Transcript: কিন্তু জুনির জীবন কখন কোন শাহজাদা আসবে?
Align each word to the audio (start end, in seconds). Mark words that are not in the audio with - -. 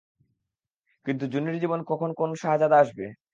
কিন্তু 1.05 1.23
জুনির 1.33 1.57
জীবন 1.61 1.79
কখন 1.87 2.09
কোন 2.19 2.29
শাহজাদা 2.41 2.77
আসবে? 2.83 3.05